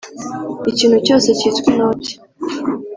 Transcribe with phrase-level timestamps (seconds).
[0.71, 2.11] ikintu cyose cyitwa inoti